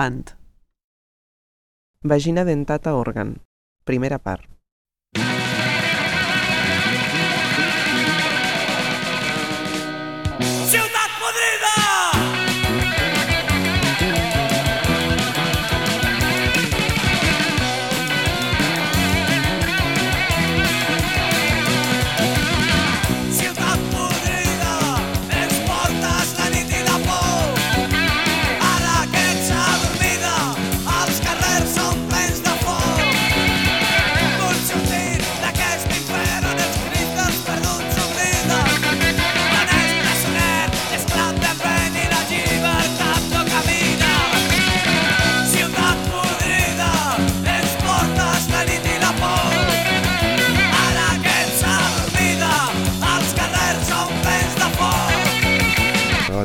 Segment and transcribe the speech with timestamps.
[0.00, 0.34] Avant.
[2.00, 3.42] Vagina dentata organ.
[3.84, 4.59] Primera part.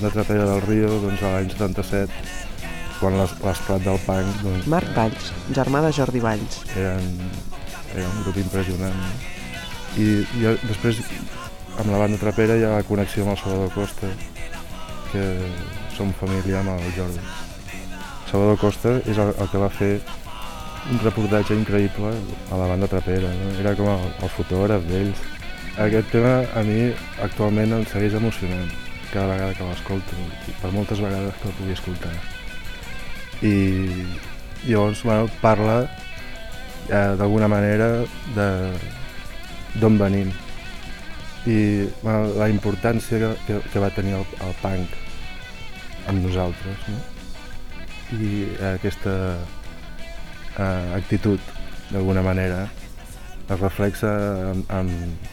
[0.06, 2.14] La banda trapera del Rio, doncs, a l'any 77,
[3.00, 6.60] quan l'es- l'esclat del punk, doncs, Marc Valls, germà de Jordi Valls.
[6.78, 7.08] eren,
[7.96, 8.94] era un grup impressionant.
[8.94, 9.10] No?
[9.98, 11.00] I, I després,
[11.80, 14.12] amb la banda trapera, hi ha la connexió amb el Salvador Costa,
[15.12, 15.26] que
[15.98, 17.20] som família amb el Jordi.
[18.30, 19.92] Salvador Costa és el, el que va fer
[20.92, 22.14] un reportatge increïble
[22.52, 23.58] a la banda trapera, no?
[23.60, 25.18] era com el, el fotògraf d'ells.
[25.82, 26.92] Aquest tema a mi
[27.26, 28.70] actualment em segueix emocionant
[29.12, 30.24] cada vegada que l'escolto,
[30.62, 32.16] per moltes vegades que el pugui escoltar.
[33.46, 33.56] I
[34.66, 35.84] llavors bueno, parla
[36.90, 37.90] eh, d'alguna manera
[38.36, 40.32] d'on venim
[41.46, 41.58] i
[42.02, 44.96] bueno, la importància que, que, va tenir el, el punk
[46.10, 46.98] amb nosaltres no?
[48.18, 49.14] i aquesta
[50.58, 51.54] eh, actitud
[51.92, 52.66] d'alguna manera
[53.46, 54.12] es reflexa
[54.52, 55.30] amb, amb,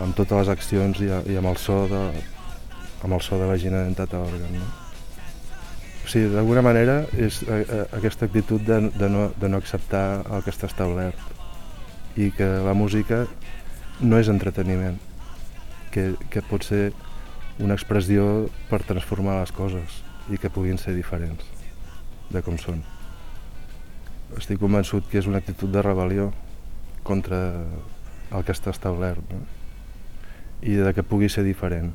[0.00, 2.04] amb totes les accions i, i amb el so de,
[3.02, 4.56] amb el so de vagina dentat a òrgan.
[4.58, 4.68] No?
[6.04, 10.24] O sigui, d'alguna manera és eh, eh, aquesta actitud de, de, no, de no acceptar
[10.26, 13.24] el que està establert i que la música
[14.00, 14.98] no és entreteniment,
[15.92, 16.90] que, que pot ser
[17.60, 20.00] una expressió per transformar les coses
[20.32, 21.44] i que puguin ser diferents
[22.30, 22.82] de com són.
[24.38, 26.30] Estic convençut que és una actitud de rebel·lió
[27.04, 27.40] contra
[28.30, 29.40] el que està establert no?
[30.62, 31.90] i de que pugui ser diferent.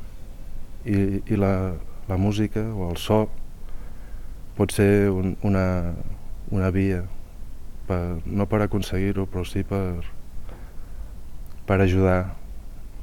[0.86, 1.74] I, i la,
[2.08, 3.26] la música o el so
[4.56, 5.96] pot ser un, una,
[6.52, 7.04] una via,
[7.90, 10.06] per, no per aconseguir-ho, però sí per,
[11.68, 12.20] per ajudar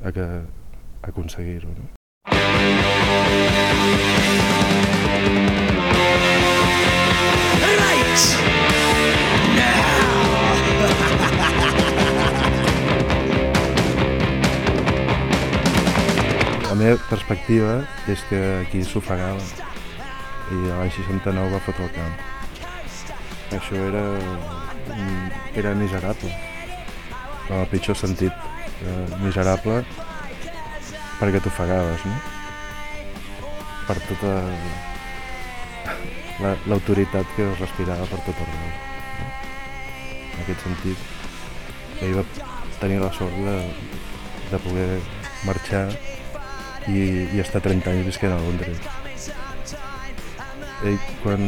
[0.03, 0.31] a, a
[1.12, 1.76] aconseguir-ho.
[1.76, 2.92] No?
[16.82, 17.75] Meva perspectiva
[18.10, 19.41] és que aquí s'ofegava
[20.53, 22.15] i l'any 69 va fotre el camp.
[23.56, 24.03] Això era,
[24.97, 25.26] mm,
[25.60, 26.31] era miserable,
[27.48, 28.32] en el pitjor sentit.
[28.82, 29.84] Eh, miserable
[31.20, 32.16] perquè t'ofegaves, no?
[33.87, 34.32] Per tota
[36.43, 38.72] la- l'autoritat que es respirava per tot arreu.
[39.20, 39.28] No?
[40.34, 40.99] En aquest sentit,
[42.03, 42.25] ell va
[42.81, 43.56] tenir la sort de,
[44.50, 44.88] de poder
[45.47, 45.84] marxar
[46.88, 47.03] i,
[47.34, 48.78] i estar 30 anys visquent a Londres.
[50.82, 51.44] Ell, quan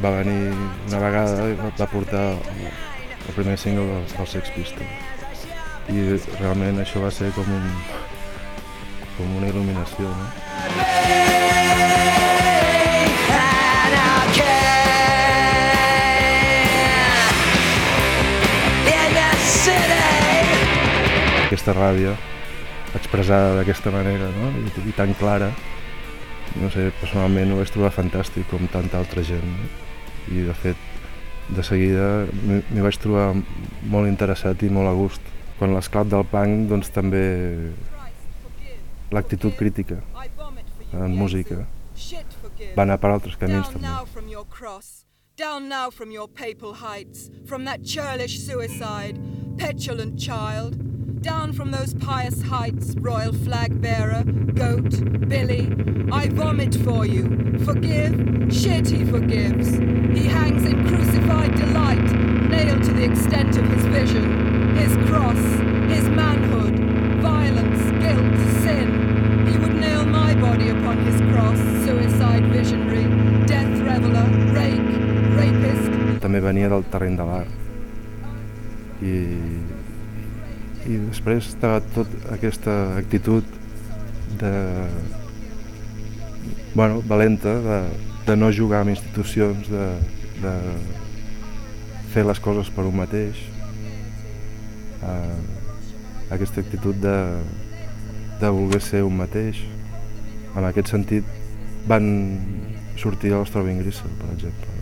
[0.00, 0.54] va venir
[0.88, 1.48] una vegada,
[1.78, 2.68] va portar el,
[3.28, 5.06] el primer single dels, dels Sex Pistols.
[5.88, 6.04] I
[6.38, 7.68] realment això va ser com, un,
[9.16, 10.28] com una il·luminació, no?
[21.48, 22.12] Aquesta ràbia
[22.96, 24.50] expressada d'aquesta manera no?
[24.62, 25.50] I, i tan clara,
[26.56, 29.44] no sé, personalment ho vaig trobar fantàstic com tanta altra gent.
[29.44, 29.68] No?
[30.32, 30.88] I de fet,
[31.48, 32.08] de seguida
[32.44, 33.30] m'hi vaig trobar
[33.88, 35.34] molt interessat i molt a gust.
[35.58, 37.24] Quan l'esclat del punk, doncs també
[39.10, 40.02] l'actitud crítica
[40.92, 41.64] en música
[42.76, 43.88] va anar per altres camins també.
[45.38, 49.16] down now from your papal heights, from that churlish suicide,
[49.56, 54.22] petulant child, down from those pious heights, royal flag bearer,
[54.54, 55.70] goat, Billy.
[56.10, 57.58] I vomit for you.
[57.64, 58.14] Forgive,
[58.52, 59.76] shit he forgives.
[59.76, 62.10] He hangs in crucified delight,
[62.48, 65.38] nailed to the extent of his vision, his cross,
[65.92, 66.78] his manhood,
[67.20, 69.46] violence, guilt, sin.
[69.46, 73.04] He would nail my body upon his cross, suicide visionary,
[73.46, 74.94] death reveler, rake,
[75.36, 77.48] rapist, també venia del terreny de l'art.
[79.00, 79.57] I,
[80.88, 83.44] I després estava tot aquesta actitud
[84.40, 84.52] de...
[86.74, 87.78] bueno, valenta de,
[88.26, 89.86] de no jugar amb institucions, de,
[90.40, 90.54] de
[92.14, 93.36] fer les coses per un mateix,
[95.02, 95.36] eh,
[96.30, 97.18] aquesta actitud de,
[98.40, 99.60] de voler ser un mateix.
[100.56, 101.24] En aquest sentit
[101.88, 102.08] van
[102.98, 104.76] sortir els Trobin Grisel, per exemple.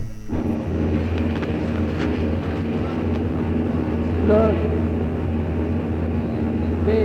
[6.87, 6.95] Van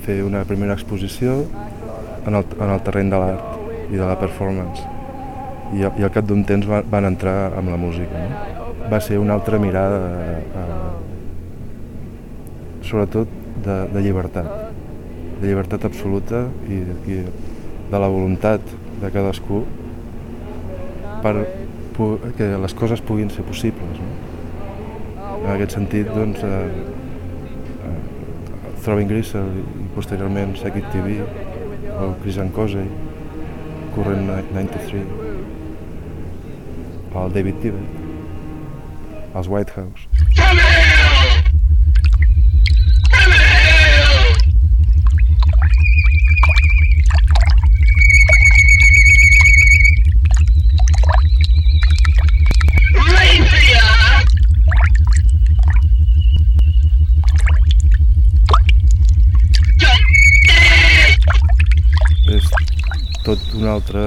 [0.00, 1.44] fer una primera exposició
[2.24, 4.80] en el, en el terreny de l'art i de la performance
[5.76, 8.24] i, i al cap d'un temps van, van entrar amb la música.
[8.24, 8.65] No?
[8.90, 9.98] Va ser una altra mirada,
[10.30, 10.42] eh,
[12.86, 13.28] sobretot
[13.64, 14.46] de, de llibertat,
[15.40, 16.78] de llibertat absoluta i,
[17.10, 17.18] i
[17.90, 18.62] de la voluntat
[19.02, 19.64] de cadascú
[21.24, 21.34] per
[22.36, 23.98] que les coses puguin ser possibles.
[23.98, 24.14] No?
[25.42, 26.70] En aquest sentit, doncs, eh,
[27.88, 27.98] eh,
[28.84, 31.20] Throwing Grisel i posteriorment Second TV
[31.96, 32.88] o Chris and Cosey,
[33.96, 35.06] Current 93,
[37.16, 38.05] el David Tibet,
[39.36, 40.08] els Whitehouse.
[62.26, 62.46] és
[63.22, 64.02] tot una altra,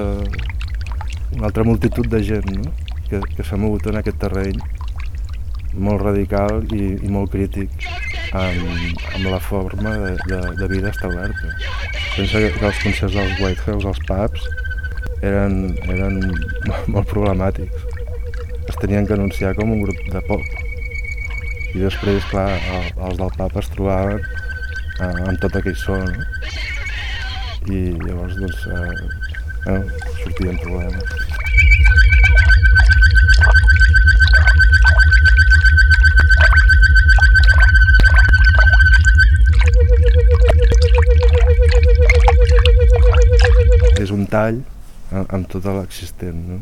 [1.32, 2.74] una altra multitud de gent no?
[3.08, 4.60] que, que s'ha mogut en aquest terreny
[5.74, 7.70] molt radical i, i molt crític
[8.36, 11.54] amb, amb la forma de, de, de vida establerta.
[12.16, 14.48] Pensa que, que els concerts dels White House, els pubs,
[15.22, 15.56] eren,
[15.86, 16.20] eren
[16.94, 17.86] molt problemàtics.
[18.70, 20.44] Es tenien que anunciar com un grup de pop.
[21.74, 26.28] I després, clar, el, els del pub es trobaven eh, amb tot aquell so, no?
[27.70, 29.28] i llavors doncs, eh,
[29.66, 31.29] bueno, sortien problemes.
[44.20, 46.40] Un amb, amb tot l'existent.
[46.44, 46.58] No?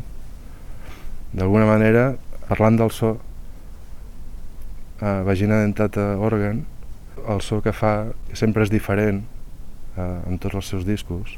[1.35, 2.13] D'alguna manera,
[2.47, 3.17] parlant del so,
[5.01, 6.63] eh, Vagina Dentata Organ,
[7.27, 9.25] el so que fa sempre és diferent,
[9.97, 11.35] eh, en tots els seus discos.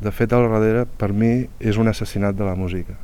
[0.00, 2.96] De fet, al darrere, per mi, és un assassinat de la música.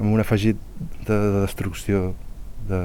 [0.00, 0.56] Amb un afegit
[1.04, 2.14] de, de destrucció,
[2.68, 2.80] de,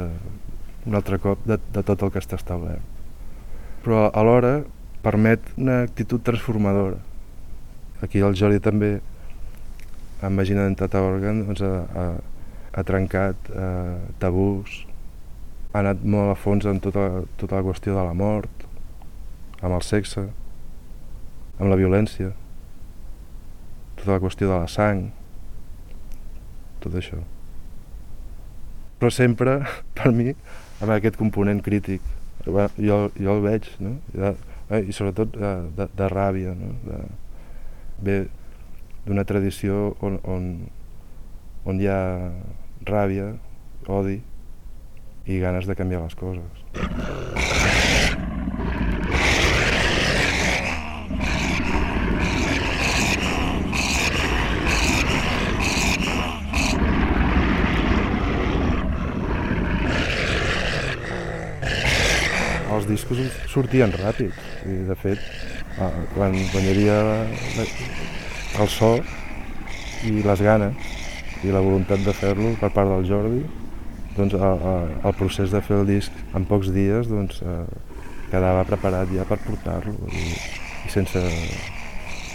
[0.85, 2.83] un altre cop, de, de tot el que està establert.
[3.85, 4.57] Però alhora
[5.01, 6.99] permet una actitud transformadora.
[7.99, 8.93] Aquí el Jordi també,
[10.23, 12.05] amb Magina Dentata Organ, doncs, ha,
[12.71, 14.85] ha, trencat eh, tabús,
[15.73, 18.63] ha anat molt a fons en tota, tota la qüestió de la mort,
[19.59, 20.29] amb el sexe,
[21.59, 22.31] amb la violència,
[23.99, 25.09] tota la qüestió de la sang,
[26.79, 27.19] tot això.
[28.99, 29.59] Però sempre,
[29.99, 30.31] per mi,
[30.79, 32.03] amb aquest component crític.
[32.47, 33.97] Jo, jo el veig, no?
[34.15, 34.31] De,
[34.71, 36.71] eh, I sobretot de, de, de ràbia, no?
[36.87, 37.01] De,
[38.03, 38.19] ve
[39.05, 40.49] d'una tradició on, on,
[41.65, 42.01] on hi ha
[42.89, 43.33] ràbia,
[43.87, 44.19] odi
[45.29, 46.59] i ganes de canviar les coses.
[62.79, 63.19] els discos
[63.51, 64.35] sortien ràpid
[64.69, 66.99] i de fet eh, quan, havia
[68.59, 68.95] el so
[70.07, 70.95] i les ganes
[71.43, 73.43] i la voluntat de fer-lo per part del Jordi
[74.17, 77.65] doncs el, el procés de fer el disc en pocs dies doncs, eh,
[78.31, 80.25] quedava preparat ja per portar-lo i,
[80.85, 81.21] i sense,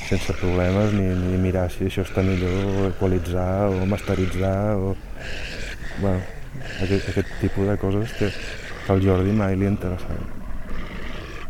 [0.09, 4.95] sense problemes ni, ni mirar si això està millor o equalitzar o masteritzar o
[6.00, 6.21] bueno,
[6.83, 8.33] aquest, aquest tipus de coses que,
[8.87, 10.34] que al Jordi mai li ha interessat.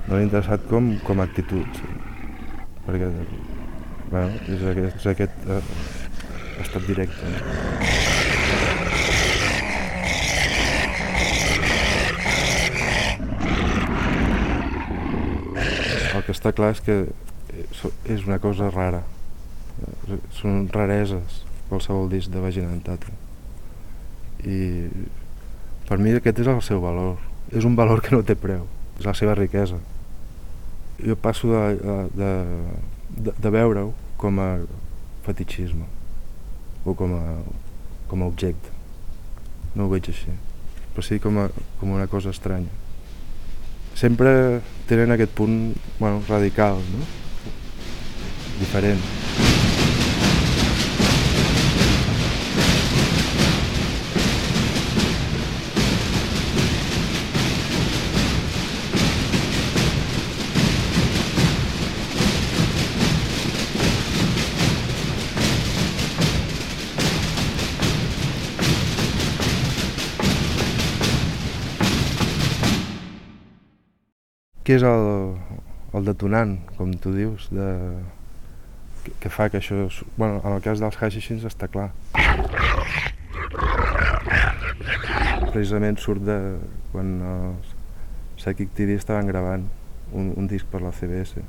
[0.04, 1.78] No li ha interessat com, com a actitud,
[2.84, 3.08] perquè
[4.10, 5.62] bueno, és aquest, és aquest eh,
[6.60, 7.30] estat directe.
[7.30, 7.38] No?
[16.14, 16.98] El que està clar és que
[18.12, 19.02] és una cosa rara.
[20.36, 23.10] Són rareses qualsevol disc de Vagina Dentata.
[24.44, 24.60] I
[25.88, 27.16] per mi aquest és el seu valor.
[27.56, 28.68] És un valor que no té preu,
[29.00, 29.80] és la seva riquesa.
[30.98, 32.30] Jo passo de, de,
[33.16, 34.48] de, de veure-ho com a
[35.24, 35.86] fetichisme
[36.84, 37.42] o com a,
[38.08, 38.70] com a objecte.
[39.74, 40.32] No ho veig així,
[40.94, 41.48] però sí com, a,
[41.80, 42.70] com una cosa estranya.
[43.98, 47.06] Sempre tenen aquest punt bueno, radical, no?
[48.58, 49.23] diferent.
[74.74, 75.04] És el,
[75.94, 77.66] el detonant, com tu dius, de,
[79.04, 79.84] que, que fa que això...
[80.16, 81.92] Bueno, en el cas dels hashishins està clar.
[85.52, 86.38] Precisament surt de
[86.90, 87.74] quan els
[88.40, 89.68] Psychic TV estaven gravant
[90.10, 91.44] un, un disc per la CBS,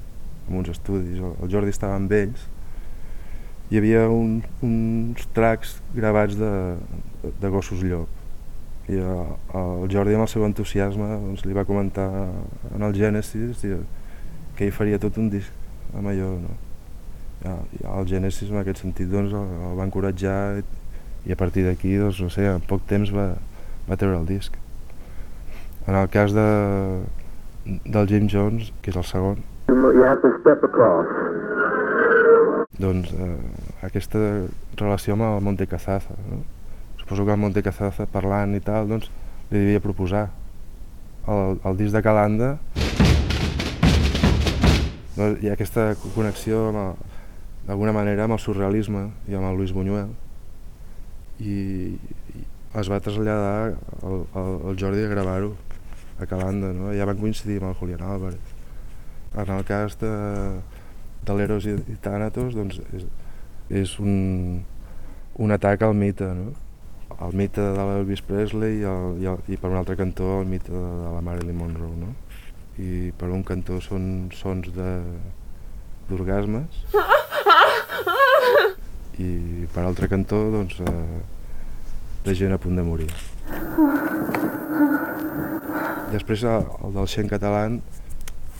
[0.45, 1.17] amb uns estudis.
[1.17, 2.45] El, el Jordi estava amb ells.
[3.71, 6.53] Hi havia un, uns tracks gravats de,
[7.41, 8.14] de gossos llop.
[8.89, 9.21] I el,
[9.57, 12.05] el Jordi, amb el seu entusiasme, doncs, li va comentar
[12.75, 13.79] en el Genesis i-
[14.55, 15.51] que ell faria tot un disc
[15.97, 16.53] amb allò, no?
[17.43, 20.63] Ja, ja el Genesis en aquest sentit doncs, el, va encoratjar i,
[21.25, 23.31] i a partir d'aquí, doncs, no sé, en poc temps va,
[23.89, 24.53] va treure el disc.
[25.87, 26.45] En el cas de,
[27.85, 29.41] del Jim Jones, que és el segon,
[32.77, 33.37] doncs eh,
[33.87, 34.19] aquesta
[34.77, 36.41] relació amb el Monte Cazaza, no?
[37.05, 39.11] Suposo que el Monte Cazaza parlant i tal, doncs
[39.51, 40.23] li devia proposar
[41.29, 42.47] el, el disc de Calanda
[45.13, 50.09] doncs, hi ha aquesta connexió d'alguna manera amb el surrealisme i amb el Luis Buñuel
[51.45, 51.59] i,
[52.33, 52.43] i
[52.81, 55.53] es va traslladar el, el, el Jordi a gravar-ho
[56.17, 56.89] a Calanda, no?
[56.97, 58.53] ja van coincidir amb el Julián Álvarez.
[59.35, 60.11] En el cas de,
[61.21, 63.09] de l'Eros i, i Thanatos doncs és,
[63.85, 64.63] és un,
[65.37, 66.53] un atac al mite, no?
[67.21, 70.47] El mite de l'Elvis Presley i, el, i, el, i per un altre cantó el
[70.49, 70.81] mite de,
[71.13, 71.95] la Marilyn Monroe.
[71.99, 72.09] No?
[72.81, 74.67] I per un cantó són sons
[76.09, 76.69] d'orgasmes
[79.23, 79.29] i
[79.71, 81.21] per altre cantó doncs, eh,
[82.25, 83.11] de gent a punt de morir.
[86.11, 87.61] Després el, el del Xen català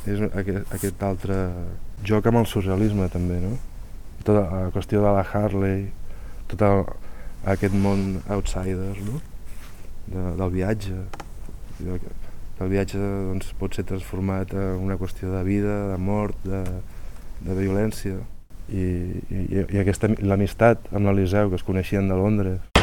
[0.05, 1.35] és aquest, aquest altre
[2.07, 3.55] joc amb el surrealisme també, no?
[4.25, 5.89] Tota la qüestió de la Harley,
[6.51, 6.83] tot el,
[7.45, 9.21] aquest món outsider, no?
[10.09, 10.97] De, del viatge.
[11.85, 16.63] El viatge doncs, pot ser transformat en una qüestió de vida, de mort, de,
[17.45, 18.21] de violència.
[18.65, 18.85] I,
[19.29, 22.74] i, i aquesta l'amistat amb l'Eliseu, que es coneixien de Londres.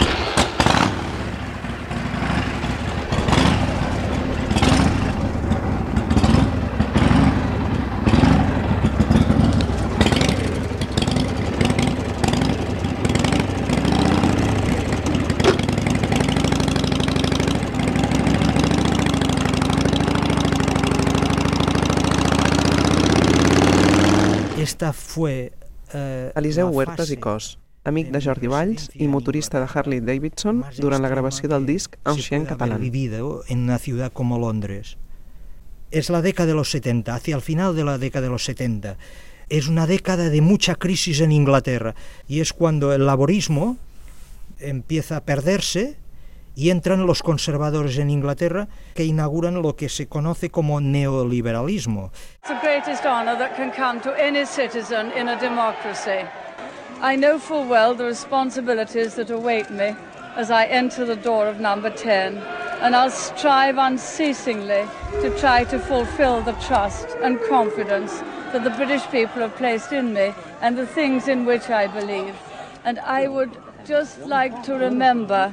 [26.35, 31.03] Eliseu la Huertas i Cos, amic de Jordi Valls i motorista de Harley Davidson durant
[31.03, 32.81] la gravació del disc Ancien Catalán.
[32.81, 34.97] vivido en una ciudad como Londres.
[35.91, 38.97] Es la década de los 70, hacia el final de la década de los 70.
[39.49, 41.95] Es una década de mucha crisis en Inglaterra
[42.27, 43.77] y es cuando el laborismo
[44.59, 45.99] empieza a perderse
[46.55, 52.11] y entran los conservadores en Inglaterra que inauguran lo que se conoce como neoliberalismo.
[52.43, 56.27] It's the greatest honour that can come to any citizen in a democracy.
[57.01, 59.97] I know full well the responsibilities that await me
[60.37, 62.39] as I enter the door of number 10,
[62.81, 64.85] and I'll strive unceasingly
[65.21, 68.21] to try to fulfil the trust and confidence
[68.53, 72.35] that the British people have placed in me and the things in which I believe.
[72.85, 73.51] And I would
[73.85, 75.53] just like to remember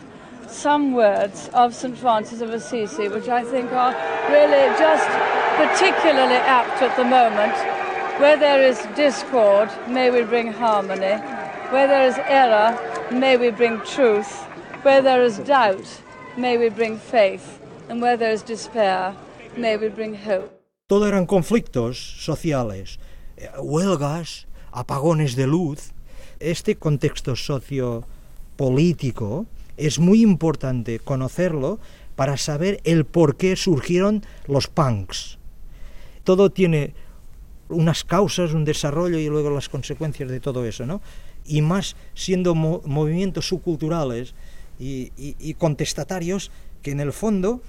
[0.51, 1.97] some words of St.
[1.97, 3.93] Francis of Assisi, which I think are
[4.29, 5.07] really just
[5.57, 7.55] particularly apt at the moment.
[8.19, 11.17] Where there is discord, may we bring harmony.
[11.71, 12.77] Where there is error,
[13.11, 14.43] may we bring truth.
[14.83, 16.01] Where there is doubt,
[16.37, 17.59] may we bring faith.
[17.87, 19.15] And where there is despair,
[19.55, 20.59] may we bring hope.
[20.89, 22.99] todo eran conflictos sociales,
[23.61, 25.93] huelgas, apagones de luz.
[26.39, 29.45] Este contexto sociopolítico
[29.79, 31.79] es muy importante conocerlo
[32.15, 35.38] para saber el por qué surgieron los punks.
[36.24, 36.93] Todo tiene
[37.69, 41.01] unas causas, un desarrollo y luego las consecuencias de todo eso, ¿no?
[41.45, 44.33] Y más siendo mo- movimientos subculturales
[44.79, 47.62] y, y- y contestatarios que en el fondo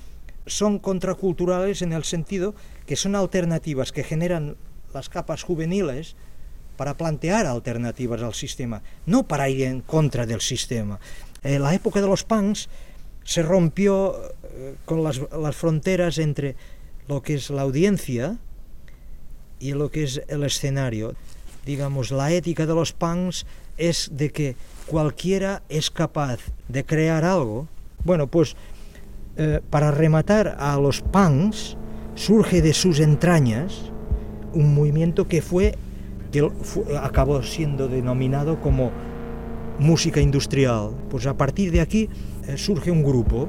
[0.47, 2.55] son contraculturales en el sentido
[2.87, 4.57] que son alternativas que generan
[4.93, 6.17] las capas juveniles
[6.77, 10.99] para plantear alternativas al sistema, no para ir en contra del sistema.
[11.43, 12.69] En la época de los punks
[13.25, 15.21] se rompió eh, con las,
[15.57, 16.57] fronteras entre
[17.09, 18.39] lo que es la audiencia
[19.59, 21.15] y lo que es el escenario.
[21.65, 23.47] Digamos, la ética de los punks
[23.79, 24.57] es de que
[24.87, 27.69] cualquiera es capaz de crear algo.
[28.05, 28.57] Bueno, pues
[29.37, 31.77] eh, para rematar a los punks
[32.15, 33.91] surge de sus entrañas
[34.53, 35.77] un movimiento que fue
[36.33, 36.49] que
[37.01, 38.93] acabó siendo denominado como
[39.81, 40.93] música industrial.
[41.11, 42.09] Pues a partir de aquí
[42.47, 43.49] eh, surge un grupo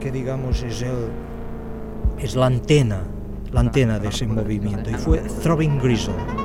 [0.00, 1.10] que digamos es el
[2.18, 3.02] es la antena,
[3.52, 6.41] la antena de ese movimiento y fue Throbbing Gristle.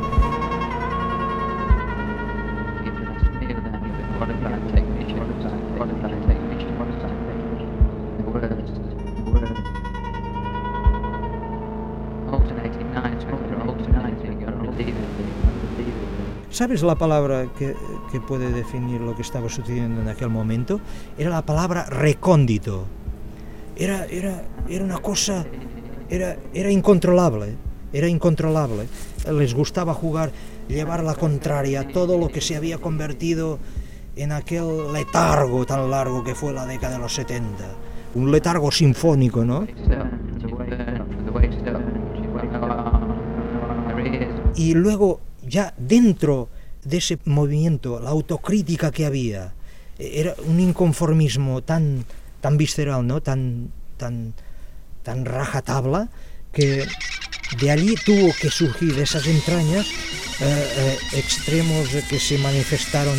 [16.57, 17.75] ¿Sabes la palabra que,
[18.11, 20.81] que puede definir lo que estaba sucediendo en aquel momento?
[21.15, 22.85] Era la palabra recóndito.
[23.75, 25.45] Era, era, era una cosa,
[26.09, 27.53] era, era incontrolable,
[27.93, 28.87] era incontrolable.
[29.31, 30.31] Les gustaba jugar,
[30.67, 33.59] llevar la contraria todo lo que se había convertido
[34.15, 37.65] en aquel letargo tan largo que fue la década de los 70.
[38.15, 39.67] Un letargo sinfónico, ¿no?
[44.55, 46.50] Y luego, ya dentro
[46.84, 49.54] de ese movimiento, la autocrítica que había,
[50.00, 52.06] eh, era un inconformismo tan,
[52.42, 53.22] tan visceral, ¿no?
[53.22, 54.34] tan, tan,
[55.04, 56.10] tan rajatabla,
[56.54, 56.86] que
[57.60, 59.88] de allí tuvo que surgir esas entrañas
[60.39, 63.18] eh, eh, extremos que se manifestaron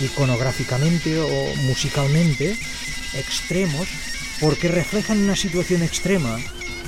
[0.00, 2.56] iconográficamente o musicalmente,
[3.14, 3.86] extremos,
[4.40, 6.38] porque reflejan una situación extrema.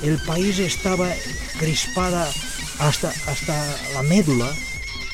[0.03, 1.09] El país estaba
[1.59, 2.27] crispada
[2.79, 4.51] hasta, hasta la médula,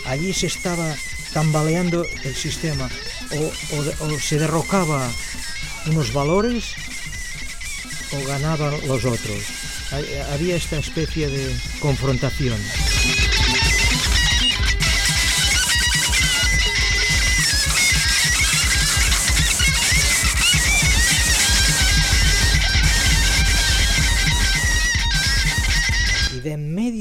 [0.06, 0.96] allí se estaba
[1.34, 2.90] tambaleando el sistema,
[3.32, 5.10] o, o o se derrocaba
[5.88, 6.74] unos valores
[8.12, 9.40] o ganaban los otros.
[9.92, 12.58] Ha- Había esta especie de confrontación.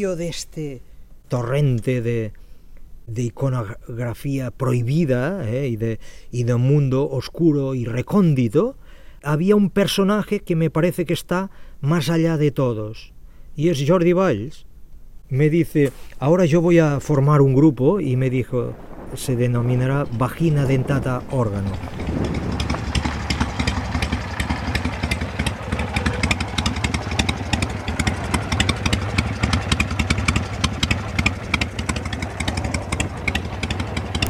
[0.01, 0.83] De este
[1.29, 2.33] torrente de,
[3.07, 6.01] de iconografía prohibida eh, y, de,
[6.33, 8.77] y de un mundo oscuro y recóndito,
[9.23, 13.13] había un personaje que me parece que está más allá de todos,
[13.55, 14.67] y es Jordi Valls.
[15.29, 18.75] Me dice, ahora yo voy a formar un grupo, y me dijo,
[19.15, 21.71] se denominará Vagina Dentata Órgano.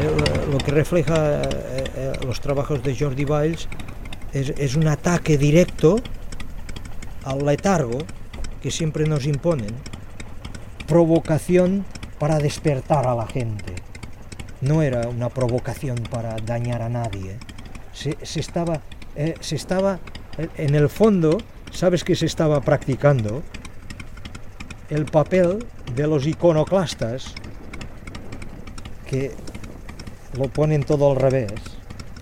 [0.03, 3.69] Eh, lo refleja eh, eh, los trabajos de Jordi Valls
[4.33, 6.01] es, un ataque directo
[7.25, 7.99] al letargo
[8.63, 9.75] que siempre nos imponen,
[10.87, 11.85] provocación
[12.19, 13.75] para despertar a la gente.
[14.61, 17.39] No era una provocación para dañar a nadie.
[17.93, 18.81] Se, se estaba,
[19.17, 19.99] eh, se estaba,
[20.57, 21.39] en el fondo,
[21.73, 23.43] ¿sabes que se estaba practicando?
[24.91, 27.35] El papel de los iconoclastas
[29.07, 29.33] que
[30.37, 31.53] lo ponen todo al revés.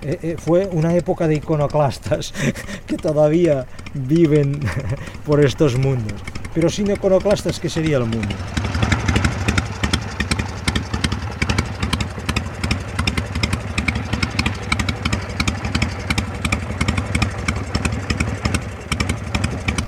[0.02, 2.32] Eh, eh, fue una época de iconoclastas
[2.86, 4.60] que todavía viven
[5.26, 6.20] por estos mundos.
[6.54, 8.34] Pero sin iconoclastas, ¿qué sería el mundo?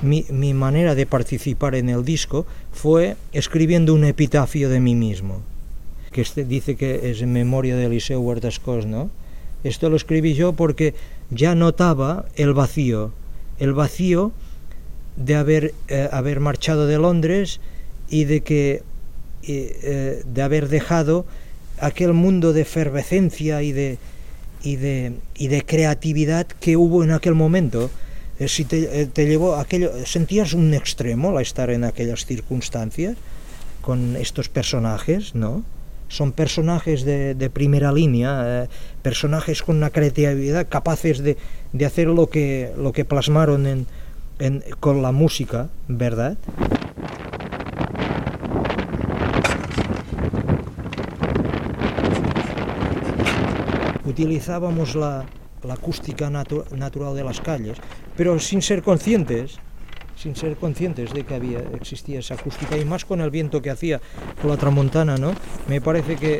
[0.01, 5.41] Mi, mi manera de participar en el disco fue escribiendo un epitafio de mí mismo
[6.11, 9.09] que este dice que es en memoria de Eliseo Huertas Cos, ¿no?
[9.63, 10.93] Esto lo escribí yo porque
[11.29, 13.13] ya notaba el vacío,
[13.59, 14.31] el vacío
[15.15, 17.59] de haber, eh, haber marchado de Londres
[18.09, 18.83] y de que
[19.43, 21.25] eh, de haber dejado
[21.79, 23.97] aquel mundo de efervescencia y de,
[24.63, 27.89] y de, y de creatividad que hubo en aquel momento.
[28.39, 33.17] Eh, si te, eh, te llevó aquello, sentías un extremo al estar en aquellas circunstancias
[33.81, 35.63] con estos personajes, ¿no?
[36.11, 38.67] Son personajes de, primera línea, eh,
[39.01, 41.37] personajes con una creatividad capaces de,
[41.71, 43.87] de hacer lo que, lo que plasmaron en,
[44.39, 46.37] en, con la música, ¿verdad?
[54.03, 55.25] Utilizábamos la,
[55.63, 57.77] la acústica natu natural de las calles,
[58.17, 59.59] pero sin ser conscientes,
[60.21, 63.71] sin ser conscientes de que había, existía esa acústica y más con el viento que
[63.71, 63.99] hacía
[64.39, 65.33] por la tramontana, ¿no?
[65.67, 66.39] Me parece que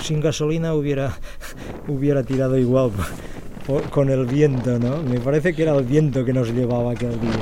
[0.00, 1.18] sin gasolina hubiera,
[1.88, 2.92] hubiera tirado igual
[3.90, 5.02] con el viento, ¿no?
[5.02, 7.32] Me parece que era el viento que nos llevaba aquel día.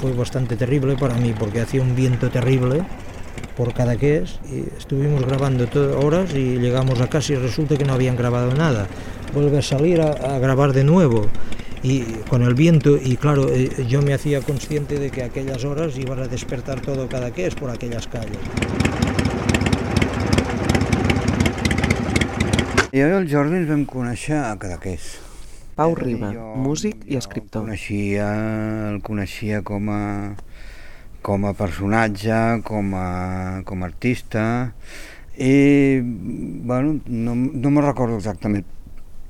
[0.00, 2.82] Fue bastante terrible para mí porque hacía un viento terrible
[3.58, 5.68] por Cadaqués y estuvimos grabando
[6.02, 8.86] horas y llegamos a casa y resulta que no habían grabado nada.
[9.34, 11.26] Vuelve a salir a, a grabar de nuevo
[11.82, 15.64] y con el viento y claro, eh, yo me hacía consciente de que a aquellas
[15.64, 18.38] horas iban a despertar todo Cadaqués por aquellas calles.
[22.94, 25.16] Jo i el Jordi ens vam conèixer a Cadaqués.
[25.74, 27.64] Pau dir, Riba, jo- músic i escriptor.
[27.64, 28.28] El coneixia,
[28.92, 30.02] el coneixia com a,
[31.26, 33.08] com a personatge, com a,
[33.66, 34.44] com a artista,
[35.34, 38.62] i, bueno, no, no me recordo exactament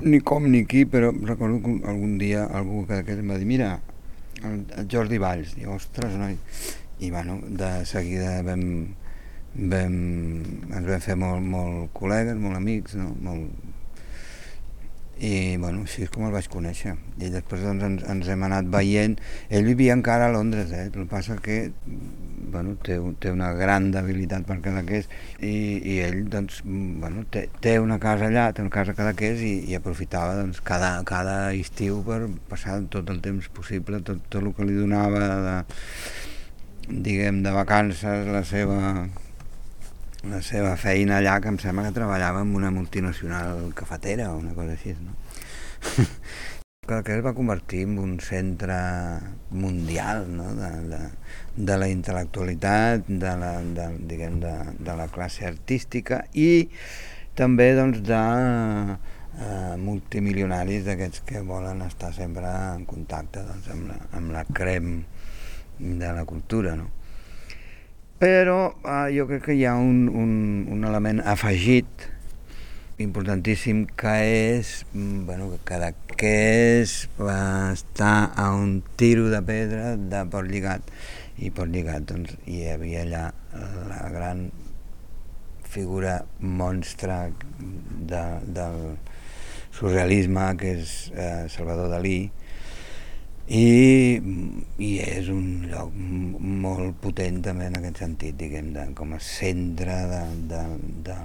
[0.03, 3.49] ni com ni qui, però recordo que algun dia algú que d'aquests em va dir,
[3.49, 3.71] mira,
[4.43, 6.37] el, el Jordi Valls, i ostres, noi,
[7.01, 8.65] i bueno, de seguida vam,
[9.55, 9.95] vam,
[10.73, 13.13] ens vam fer molt, molt col·legues, molt amics, no?
[13.23, 13.75] molt,
[15.23, 18.67] i bueno, així és com el vaig conèixer i després doncs, ens, ens hem anat
[18.67, 19.15] veient
[19.49, 20.89] ell vivia encara a Londres eh?
[20.91, 21.71] que passa que
[22.53, 25.09] bueno, té, té una gran debilitat per Cadaqués
[25.41, 29.43] i, i ell doncs, bueno, té, té una casa allà, té una casa a Cadaqués
[29.45, 34.43] i, i aprofitava doncs, cada, cada estiu per passar tot el temps possible tot, tot
[34.43, 35.59] el que li donava de,
[36.89, 38.81] diguem, de vacances la seva
[40.25, 44.55] la seva feina allà, que em sembla que treballava en una multinacional cafetera o una
[44.57, 45.13] cosa així, no?
[46.87, 48.77] que que es va convertir en un centre
[49.51, 50.51] mundial no?
[50.55, 51.01] de, de,
[51.57, 56.69] de la intel·lectualitat, de la, de, diguem, de, de la classe artística i
[57.35, 58.23] també doncs, de
[59.41, 64.97] eh, multimilionaris d'aquests que volen estar sempre en contacte doncs, amb, la, amb la crem
[65.79, 66.77] de la cultura.
[66.79, 66.91] No?
[68.23, 70.35] Però eh, jo crec que hi ha un, un,
[70.73, 72.11] un element afegit
[72.99, 74.15] importantíssim que
[74.59, 80.83] és mm, bueno, que Cadaqués va estar a un tiro de pedra de Port Lligat.
[81.43, 83.25] I Port Lligat doncs, hi havia allà
[83.91, 84.47] la gran
[85.67, 88.23] figura monstre de,
[88.55, 88.81] del
[89.75, 92.19] surrealisme que és eh, Salvador Dalí.
[93.45, 93.67] I,
[94.81, 99.99] i és un lloc molt potent també en aquest sentit, diguem, de, com a centre
[100.09, 100.63] de, de,
[101.11, 101.19] de,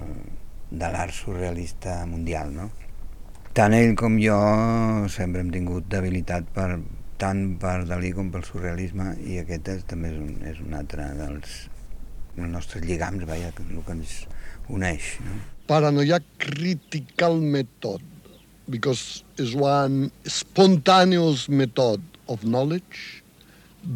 [0.69, 2.69] de l'art surrealista mundial, no?
[3.57, 4.37] Tant ell com jo
[5.09, 6.69] sempre hem tingut debilitat per,
[7.19, 11.09] tant per Dalí com pel surrealisme i aquest és, també és un, és un altre
[11.17, 11.61] dels,
[12.35, 14.19] dels nostres lligams, vaja, el que ens
[14.69, 15.39] uneix, no?
[15.69, 18.01] paranoia critical method
[18.69, 23.23] because it's one spontaneous method of knowledge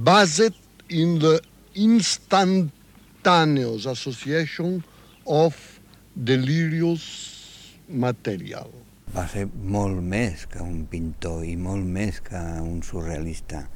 [0.04, 0.54] based
[0.90, 1.42] in the
[1.76, 4.84] instantaneous association
[5.26, 5.73] of
[6.16, 7.04] delirious
[7.90, 8.70] material.
[9.14, 13.68] va ser molt més que un pintor i molt més que un surrealista.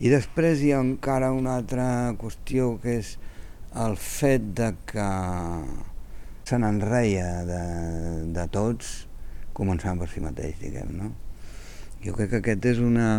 [0.00, 3.10] I després hi ha encara una altra qüestió que és
[3.76, 5.08] el fet de que
[6.48, 7.64] se n'enreia de,
[8.32, 8.94] de tots
[9.52, 11.10] començant per si mateix, diguem, no?
[12.00, 13.10] Jo crec que aquest és una,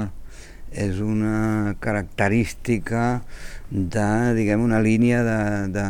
[0.73, 3.21] és una característica
[3.69, 5.39] de, diguem, una línia de,
[5.77, 5.85] de,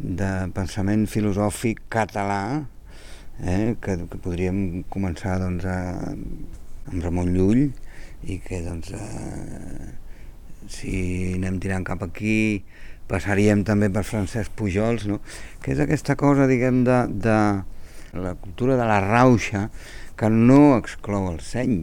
[0.00, 2.64] de pensament filosòfic català
[3.44, 6.12] eh, que, que podríem començar doncs, a,
[6.90, 7.66] amb Ramon Llull
[8.24, 9.90] i que doncs, eh,
[10.70, 10.94] si
[11.36, 12.62] anem tirant cap aquí
[13.10, 15.18] passaríem també per Francesc Pujols, no?
[15.60, 17.38] que és aquesta cosa, diguem, de, de
[18.16, 19.68] la cultura de la rauxa
[20.16, 21.82] que no exclou el seny.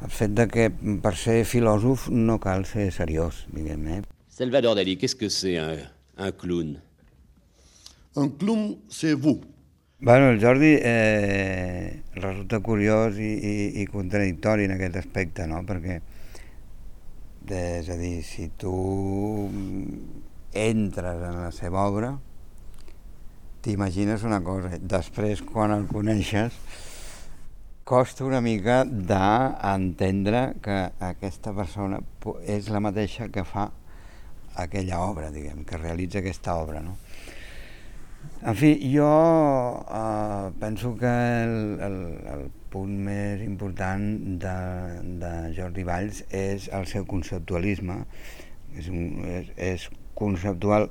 [0.00, 0.68] El fet de que
[1.02, 4.02] per ser filòsof no cal ser seriós, diguem, eh?
[4.30, 5.82] Salvador Dali, qu'est-ce que c'est un,
[6.16, 6.78] un clown
[8.16, 9.40] Un clown, c'est vous.
[10.00, 15.60] Bueno, el Jordi eh, resulta curiós i, i, i contradictori en aquest aspecte, no?
[15.68, 16.00] Perquè,
[17.46, 18.72] de, és a dir, si tu
[20.50, 22.16] entres en la seva obra,
[23.62, 26.56] t'imagines una cosa, després quan el coneixes,
[27.86, 30.80] costa una mica d'entendre que
[31.12, 32.02] aquesta persona
[32.42, 33.68] és la mateixa que fa
[34.58, 36.96] aquella obra, diguem, que realitza aquesta obra, no?
[38.40, 39.10] En fi, jo
[39.84, 41.10] eh, penso que
[41.44, 41.96] el, el,
[42.34, 44.06] el punt més important
[44.40, 44.54] de,
[45.20, 47.98] de Jordi Valls és el seu conceptualisme.
[48.78, 50.88] És, un, és, és conceptual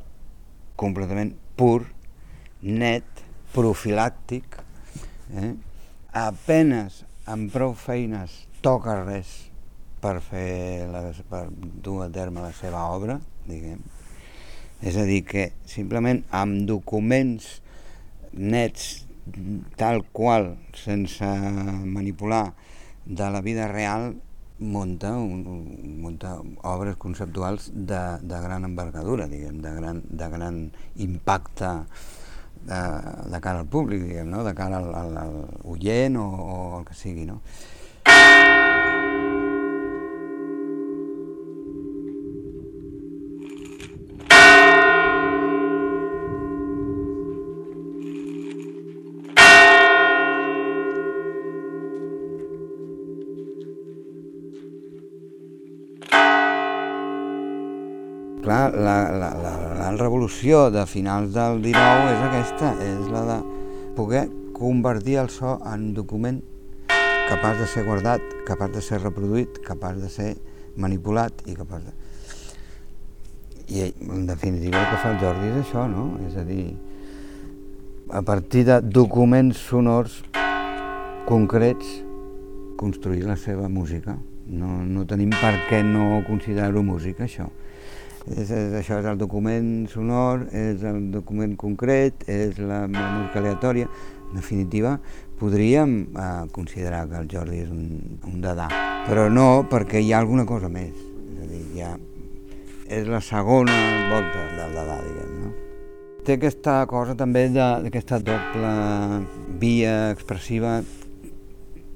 [0.80, 1.88] completament pur,
[2.62, 3.24] net,
[3.56, 4.60] profilàctic,
[5.34, 5.54] eh?
[6.20, 9.32] apenes amb prou feines toca res
[10.04, 13.82] per fer les, per dur a terme la seva obra, diguem.
[14.82, 17.60] És a dir, que simplement amb documents
[18.32, 19.06] nets
[19.78, 21.28] tal qual, sense
[21.86, 22.54] manipular
[23.06, 24.14] de la vida real,
[24.60, 25.44] munta, un,
[26.02, 26.38] munta
[26.68, 30.58] obres conceptuals de, de gran envergadura, diguem, de gran, de gran
[30.96, 31.72] impacte
[32.68, 32.82] de,
[33.32, 34.44] de cara al públic, diguem, no?
[34.44, 37.28] de cara al, al, al oient o, o el que sigui.
[37.30, 37.40] No?
[60.30, 63.38] La revolució de finals del 19 és aquesta, és la de
[63.96, 66.44] poder convertir el so en document
[67.30, 70.36] capaç de ser guardat, capaç de ser reproduït, capaç de ser
[70.78, 71.94] manipulat i capaç de...
[73.74, 76.20] I en definitiva el que fa el Jordi és això, no?
[76.28, 76.76] És a dir,
[78.14, 80.22] a partir de documents sonors
[81.26, 82.04] concrets
[82.78, 84.18] construir la seva música.
[84.46, 87.50] No, no tenim per què no considerar-ho música, això.
[88.30, 93.42] És, és, això és el document sonor, és el document concret, és la, la música
[93.42, 93.90] aleatòria.
[94.30, 95.00] En definitiva,
[95.40, 98.70] podríem eh, considerar que el Jordi és un, un dadà,
[99.08, 100.94] però no perquè hi ha alguna cosa més.
[100.94, 101.96] És a dir, ja
[102.90, 103.74] és la segona
[104.10, 105.52] volta del dadà, diguem, no?
[106.26, 108.72] Té aquesta cosa també d'aquesta doble
[109.62, 110.80] via expressiva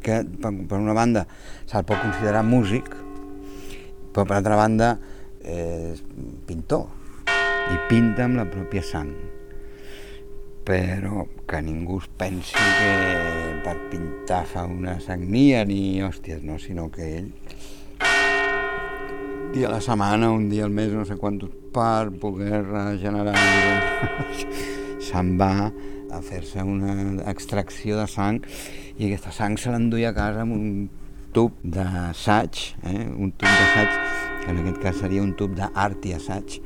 [0.04, 1.26] que per, per una banda
[1.66, 2.94] se'l pot considerar músic,
[4.14, 4.94] però per altra banda
[5.44, 6.04] és
[6.48, 6.88] pintor
[7.72, 9.14] i pinta amb la pròpia sang
[10.64, 12.92] però que ningú es pensi que
[13.66, 17.32] per pintar fa una sagnia ni hòsties, no, sinó que ell
[19.44, 23.36] un dia a la setmana, un dia al mes, no sé quantos per poder regenerar
[25.08, 25.70] se'n va
[26.14, 28.40] a fer-se una extracció de sang
[28.98, 30.90] i aquesta sang se l'enduia a casa amb un
[31.34, 33.08] tub d'assaig, eh?
[33.10, 36.60] un tub d'assaig, en aquest cas seria un tub d'art i assaig,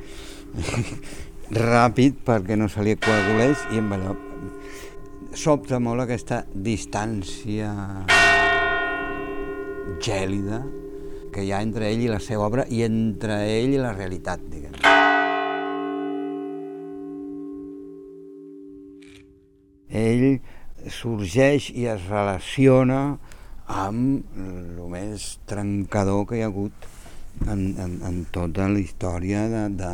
[1.68, 4.16] ràpid perquè no se li coagulés i amb allò
[5.38, 7.70] sobta molt aquesta distància
[10.02, 10.62] gèlida
[11.32, 14.42] que hi ha entre ell i la seva obra i entre ell i la realitat,
[14.50, 14.74] diguem.
[19.88, 23.00] Ell sorgeix i es relaciona
[23.68, 26.88] amb el més trencador que hi ha hagut
[27.46, 29.92] en, en, en tota la història de, de,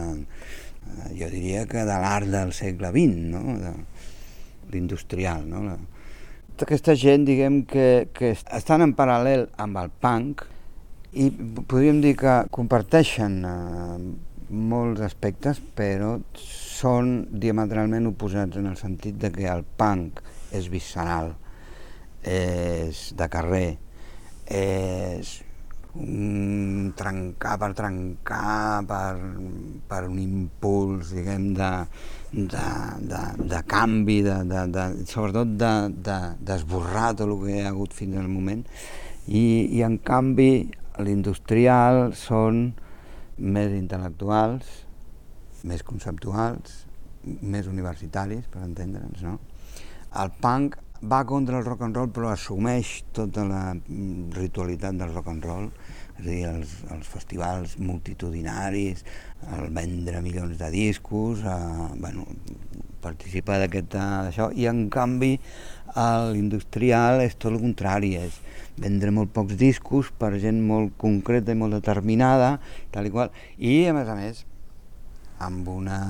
[1.19, 3.59] jo diria que de l'art del segle XX, no?
[3.61, 3.75] de,
[4.73, 5.47] l'industrial.
[5.49, 5.63] No?
[5.67, 5.77] La,
[6.55, 10.45] tota aquesta gent, diguem, que, que estan en paral·lel amb el punk
[11.15, 13.99] i podríem dir que comparteixen eh,
[14.55, 20.21] molts aspectes, però són diametralment oposats en el sentit de que el punk
[20.55, 21.33] és visceral,
[22.27, 23.69] és de carrer,
[24.51, 25.37] és
[25.95, 29.15] un trencar per trencar, per,
[29.89, 31.71] per un impuls, diguem, de,
[32.33, 32.69] de,
[33.11, 33.23] de,
[33.55, 37.95] de canvi, de, de, de, sobretot d'esborrar de, de, tot el que hi ha hagut
[37.95, 38.65] fins al moment.
[39.27, 39.45] I,
[39.79, 40.51] i en canvi
[41.03, 42.73] l'industrial són
[43.39, 44.67] més intel·lectuals,
[45.65, 46.83] més conceptuals,
[47.25, 49.39] més universitaris, per entendre'ns, no?
[50.21, 50.77] El punk
[51.11, 53.63] va contra el rock and roll però assumeix tota la
[54.37, 55.67] ritualitat del rock and roll,
[56.15, 59.03] és a dir, els, els festivals multitudinaris,
[59.57, 62.27] el vendre milions de discos, eh, bueno,
[63.05, 65.35] participar d'aquest d'això, i en canvi
[65.95, 68.39] l'industrial és tot el contrari, és
[68.81, 72.57] vendre molt pocs discos per gent molt concreta i molt determinada,
[72.95, 74.45] tal i qual, i a més a més
[75.45, 76.01] amb una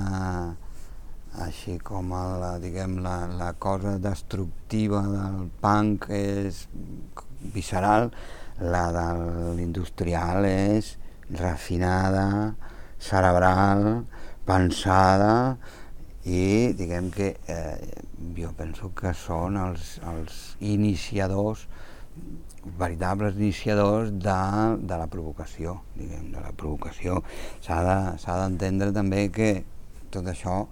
[1.43, 6.63] així com la, diguem, la, la cosa destructiva del punk és
[7.53, 8.11] visceral,
[8.59, 9.07] la de
[9.57, 10.95] l'industrial és
[11.29, 12.55] refinada,
[12.99, 14.05] cerebral,
[14.45, 15.57] pensada
[16.25, 18.01] i diguem que eh,
[18.37, 21.67] jo penso que són els, els iniciadors
[22.79, 24.39] veritables iniciadors de,
[24.79, 27.19] de la provocació, diguem, de la provocació.
[27.61, 29.49] S'ha d'entendre de, també que
[30.13, 30.63] tot això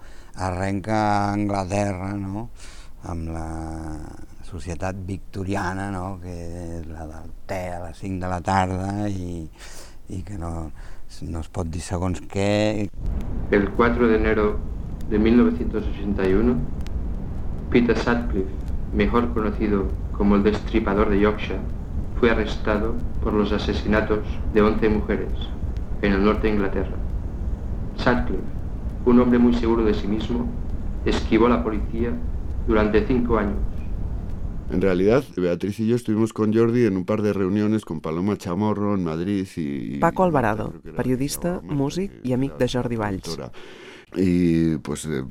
[0.48, 2.48] arrenca a Anglaterra, no?,
[3.04, 3.48] amb la
[4.54, 9.50] societat victoriana, no?, que la del te a les 5 de la tarda i,
[10.24, 10.72] que no,
[11.22, 12.90] no es.
[13.50, 14.60] El 4 de enero
[15.10, 16.56] de 1981,
[17.72, 18.54] Peter Sutcliffe,
[18.94, 21.60] mejor conocido como el destripador de Yorkshire,
[22.20, 24.20] fue arrestado por los asesinatos
[24.54, 25.32] de 11 mujeres
[26.04, 26.96] en el norte de Inglaterra.
[27.96, 28.44] Sutcliffe,
[29.06, 30.46] un hombre muy seguro de sí mismo,
[31.06, 32.12] esquivó a la policía
[32.68, 33.73] durante cinco años.
[34.74, 38.38] En realidad, Beatriz y yo estuvimos con Jordi en un par de reuniones con Paloma
[38.38, 40.00] Chamorro en Madrid y...
[40.00, 43.38] Paco Alvarado, periodista, músic i amic de Jordi Valls.
[44.16, 45.24] Y pues eh,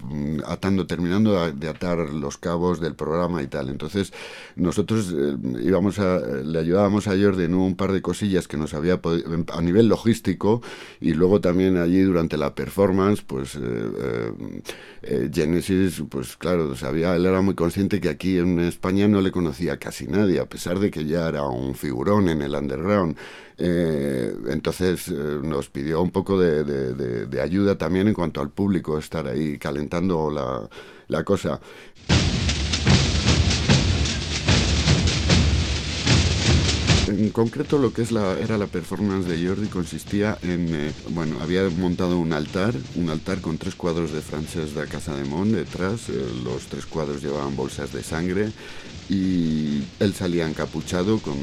[0.46, 3.68] atando, terminando de atar los cabos del programa y tal.
[3.68, 4.12] Entonces
[4.56, 8.74] nosotros eh, íbamos a, le ayudábamos a Jordi en un par de cosillas que nos
[8.74, 9.00] había
[9.52, 10.62] a nivel logístico
[11.00, 14.32] y luego también allí durante la performance, pues eh,
[15.02, 19.32] eh, Genesis, pues claro, sabía, él era muy consciente que aquí en España no le
[19.32, 23.16] conocía casi nadie, a pesar de que ya era un figurón en el underground.
[23.58, 25.12] Eh, entonces eh,
[25.42, 30.30] nos pidió un poco de, de- ayuda también en cuanto al público, estar ahí calentando
[31.08, 31.60] la cosa.
[37.12, 38.06] En concreto lo que
[38.40, 43.42] era la performance de Jordi consistía en, eh, bueno, había montado un altar, un altar
[43.42, 47.54] con tres cuadros de Francesc de Casa de Mont detrás, eh, los tres cuadros llevaban
[47.54, 48.50] bolsas de sangre
[49.10, 51.36] y él salía encapuchado con,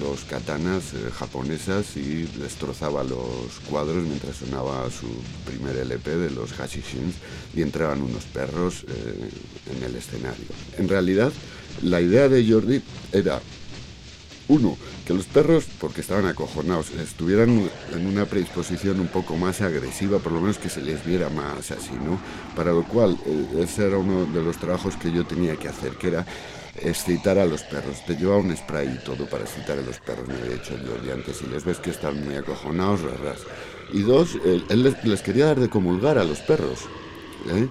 [0.00, 5.06] dos katanas eh, japonesas y destrozaba los cuadros mientras sonaba su
[5.48, 7.14] primer LP de los Hashishins
[7.54, 8.84] y entraban unos perros
[9.70, 10.46] en el escenario.
[10.78, 11.32] En realidad,
[11.82, 13.40] la idea de Jordi era
[14.48, 20.18] uno, que los perros, porque estaban acojonados, estuvieran en una predisposición un poco más agresiva,
[20.18, 22.18] por lo menos que se les viera más así, ¿no?
[22.54, 25.92] Para lo cual, eh, ese era uno de los trabajos que yo tenía que hacer,
[25.92, 26.26] que era
[26.82, 28.04] excitar a los perros.
[28.06, 31.12] Te llevaba un spray y todo para excitar a los perros, me había dicho yo
[31.12, 31.38] antes.
[31.38, 33.40] Si les ves que están muy acojonados, rasras.
[33.92, 36.80] Y dos, él les quería dar de comulgar a los perros.
[37.48, 37.68] ¿eh?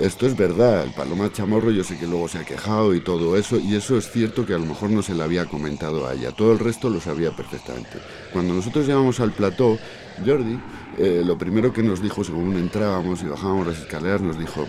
[0.00, 3.36] Esto es verdad, el Paloma Chamorro yo sé que luego se ha quejado y todo
[3.36, 6.12] eso, y eso es cierto que a lo mejor no se le había comentado a
[6.12, 7.98] ella, todo el resto lo sabía perfectamente.
[8.32, 9.78] Cuando nosotros llegamos al plató,
[10.24, 10.58] Jordi,
[10.98, 14.66] eh, lo primero que nos dijo, según entrábamos y bajábamos las escaleras, nos dijo,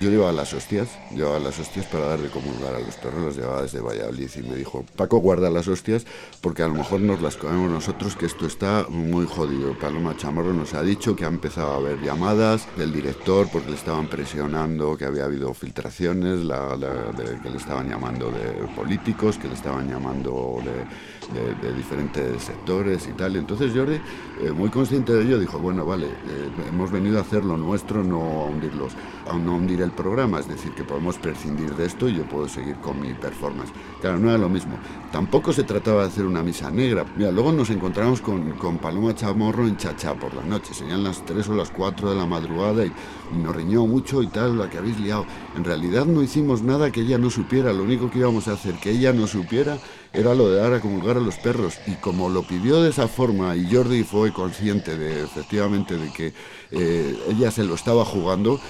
[0.00, 3.36] yo llevaba las hostias, llevaba las hostias para dar de comulgar a los perros, las
[3.36, 6.06] llevaba desde Valladolid y me dijo, Paco, guarda las hostias
[6.40, 9.78] porque a lo mejor nos las comemos nosotros, que esto está muy jodido.
[9.78, 13.76] Paloma Chamorro nos ha dicho que ha empezado a haber llamadas del director porque le
[13.76, 19.48] estaban presionando, que había habido filtraciones, la- de- que le estaban llamando de políticos, que
[19.48, 23.36] le estaban llamando de diferentes sectores y tal.
[23.36, 24.00] Entonces Jordi,
[24.40, 28.02] eh, muy consciente de ello, dijo, bueno, vale, eh, hemos venido a hacer lo nuestro,
[28.02, 28.92] no a hundirlos,
[29.28, 32.48] a no hundir el programa, es decir, que podemos prescindir de esto y yo puedo
[32.48, 33.72] seguir con mi performance.
[34.00, 34.76] Claro, no era lo mismo.
[35.12, 37.04] Tampoco se trataba de hacer una misa negra.
[37.16, 41.24] Mira, luego nos encontramos con, con Paloma Chamorro en Chachá por la noche, serían las
[41.24, 42.92] 3 o las 4 de la madrugada y,
[43.34, 45.26] y nos riñó mucho y tal, la que habéis liado.
[45.56, 48.74] En realidad no hicimos nada que ella no supiera, lo único que íbamos a hacer
[48.74, 49.78] que ella no supiera
[50.12, 51.78] era lo de dar a comulgar a los perros.
[51.86, 56.32] Y como lo pidió de esa forma y Jordi fue consciente de efectivamente de que
[56.72, 58.60] eh, ella se lo estaba jugando,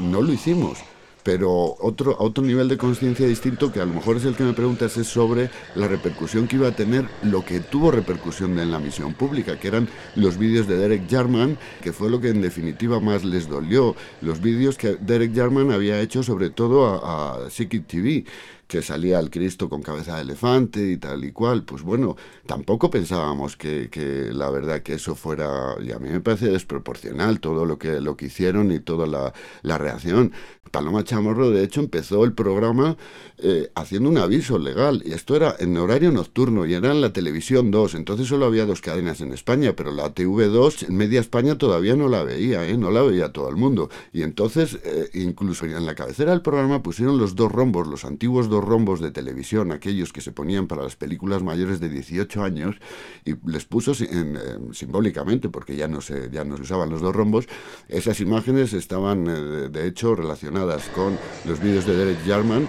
[0.00, 0.78] no lo hicimos.
[1.22, 4.52] Pero otro, otro nivel de conciencia distinto, que a lo mejor es el que me
[4.52, 8.78] preguntas, es sobre la repercusión que iba a tener lo que tuvo repercusión en la
[8.78, 13.00] misión pública, que eran los vídeos de Derek Jarman, que fue lo que en definitiva
[13.00, 13.96] más les dolió.
[14.20, 18.24] Los vídeos que Derek Jarman había hecho sobre todo a, a TV
[18.66, 22.90] que salía el Cristo con cabeza de elefante y tal y cual, pues bueno, tampoco
[22.90, 27.64] pensábamos que, que la verdad que eso fuera, y a mí me parece desproporcional todo
[27.64, 30.32] lo que, lo que hicieron y toda la, la reacción.
[30.70, 32.96] Paloma Chamorro, de hecho, empezó el programa
[33.38, 37.12] eh, haciendo un aviso legal, y esto era en horario nocturno, y era en la
[37.12, 41.56] televisión 2, entonces solo había dos cadenas en España, pero la TV2 en media España
[41.56, 42.76] todavía no la veía, ¿eh?
[42.76, 46.82] no la veía todo el mundo, y entonces eh, incluso en la cabecera del programa
[46.82, 50.82] pusieron los dos rombos, los antiguos dos rombos de televisión, aquellos que se ponían para
[50.82, 52.76] las películas mayores de 18 años,
[53.24, 54.38] y les puso si- en,
[54.72, 57.46] simbólicamente, porque ya no, se, ya no se usaban los dos rombos,
[57.88, 62.68] esas imágenes estaban eh, de, hecho relacionadas con los vídeos de Derek Jarman,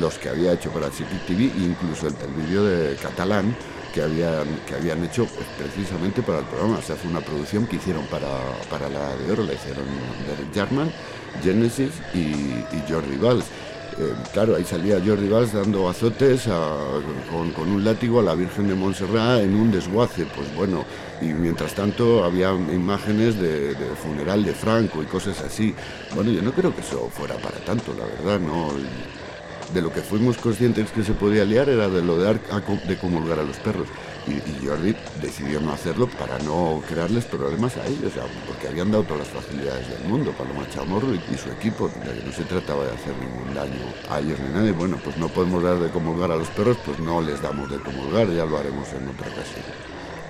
[0.00, 3.54] los que había hecho para Chiquit TV, incluso el, el vídeo de Catalán,
[3.92, 6.82] que habían, que habían hecho pues, precisamente para el programa.
[6.82, 8.26] Sea, fue una producción que hicieron para,
[8.68, 9.84] para la de oro, la hicieron
[10.26, 10.90] Derek Jarman,
[11.42, 13.44] Genesis y, y Jordi Valls.
[13.96, 16.48] Eh, claro, ahí salía Jordi Valls dando azotes
[17.56, 20.26] con un látigo a la Virgen de Montserrat en un desguace.
[20.26, 20.84] Pues bueno,
[21.20, 25.74] y mientras tanto había imágenes de, de funeral de Franco y cosas así.
[26.14, 28.72] Bueno, yo no creo que eso fuera para tanto, la verdad, no.
[29.74, 32.96] De lo que fuimos conscientes que se podía liar era de lo de, a de
[32.96, 33.88] comulgar a los perros.
[34.26, 38.68] Y, y Jordi decidió no hacerlo para no crearles problemas a ellos, o sea, porque
[38.68, 42.26] habían dado todas las facilidades del mundo, Paloma Chamorro y, y su equipo, de que
[42.26, 44.72] no se trataba de hacer ningún daño a ellos ni a nadie.
[44.72, 47.78] Bueno, pues no podemos dar de comulgar a los perros, pues no les damos de
[47.78, 49.64] comulgar, ya lo haremos en otra ocasión.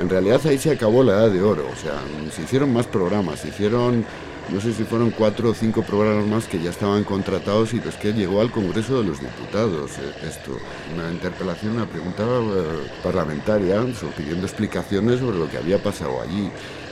[0.01, 2.01] En realidad ahí se acabó la edad de oro, o sea,
[2.35, 4.05] se hicieron más programas, se hicieron,
[4.51, 7.95] no sé si fueron cuatro o cinco programas más que ya estaban contratados y los
[7.97, 9.93] que llegó al Congreso de los Diputados.
[9.99, 10.59] eh, Esto,
[10.95, 13.85] una interpelación, una pregunta eh, parlamentaria
[14.17, 16.51] pidiendo explicaciones sobre lo que había pasado allí.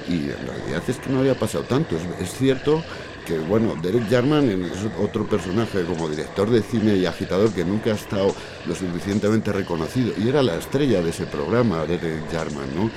[0.09, 1.97] Y en realidad es que no había pasado tanto.
[2.21, 2.83] Es cierto
[3.27, 7.91] que, bueno, Derek Jarman es otro personaje como director de cine y agitador que nunca
[7.91, 8.35] ha estado
[8.67, 10.13] lo suficientemente reconocido.
[10.19, 12.91] Y era la estrella de ese programa, Derek Jarman, ¿no?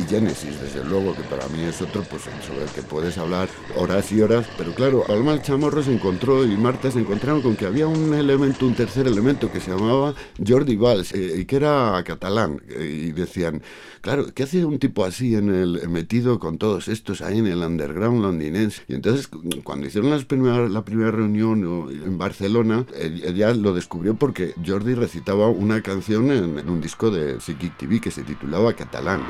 [0.00, 3.48] Y Genesis, desde luego, que para mí es otro pues, sobre el que puedes hablar
[3.76, 4.46] horas y horas.
[4.56, 8.14] Pero claro, Palma el Chamorro se encontró y Marta se encontraron con que había un
[8.14, 10.14] elemento, un tercer elemento que se llamaba
[10.46, 12.60] Jordi Valls eh, y que era catalán.
[12.70, 13.62] eh, y decían,
[14.00, 17.58] claro, ¿qué hace un tipo así en el metido con todos estos ahí en el
[17.62, 18.82] underground londinense?
[18.88, 20.24] Y entonces, cu- cuando hicieron las
[20.70, 26.80] la primera reunión en Barcelona, ella lo descubrió porque Jordi recitaba una canción en, un
[26.80, 29.20] disco de Psychic TV que se titulaba Catalán.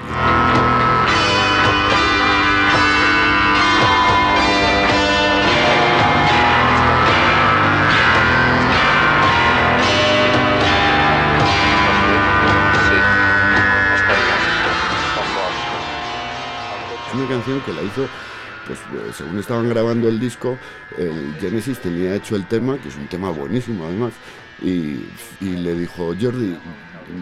[17.65, 18.07] Que la hizo,
[18.67, 20.57] pues eh, según estaban grabando el disco,
[21.41, 24.13] Genesis tenía hecho el tema, que es un tema buenísimo además,
[24.63, 25.01] y,
[25.41, 26.57] le dijo, Jordi,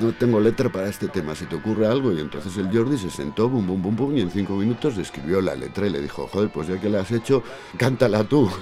[0.01, 2.12] no tengo letra para este tema, si te ocurre algo.
[2.12, 5.41] Y entonces el Jordi se sentó, bum, bum, bum, bum, y en cinco minutos escribió
[5.41, 7.43] la letra y le dijo, joder, pues ya que la has hecho,
[7.76, 8.51] cántala tú.